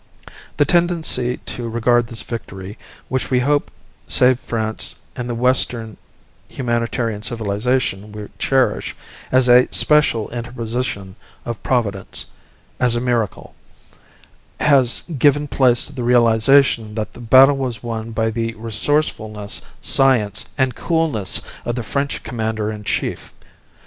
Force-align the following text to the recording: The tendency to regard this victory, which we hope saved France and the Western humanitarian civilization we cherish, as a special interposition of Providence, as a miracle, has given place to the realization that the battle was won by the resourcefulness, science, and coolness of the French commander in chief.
The 0.57 0.65
tendency 0.65 1.37
to 1.37 1.69
regard 1.69 2.07
this 2.07 2.23
victory, 2.23 2.79
which 3.07 3.29
we 3.29 3.41
hope 3.41 3.69
saved 4.07 4.39
France 4.39 4.95
and 5.15 5.29
the 5.29 5.35
Western 5.35 5.95
humanitarian 6.49 7.21
civilization 7.21 8.11
we 8.11 8.27
cherish, 8.39 8.95
as 9.31 9.47
a 9.47 9.67
special 9.69 10.27
interposition 10.31 11.17
of 11.45 11.61
Providence, 11.61 12.25
as 12.79 12.95
a 12.95 12.99
miracle, 12.99 13.53
has 14.59 15.03
given 15.19 15.47
place 15.47 15.85
to 15.85 15.93
the 15.93 16.03
realization 16.03 16.95
that 16.95 17.13
the 17.13 17.19
battle 17.21 17.57
was 17.57 17.83
won 17.83 18.09
by 18.09 18.31
the 18.31 18.55
resourcefulness, 18.55 19.61
science, 19.81 20.45
and 20.57 20.73
coolness 20.73 21.41
of 21.63 21.75
the 21.75 21.83
French 21.83 22.23
commander 22.23 22.71
in 22.71 22.83
chief. 22.83 23.33